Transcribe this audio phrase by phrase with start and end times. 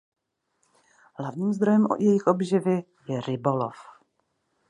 [1.19, 3.73] Hlavním zdrojem jejich obživy je rybolov.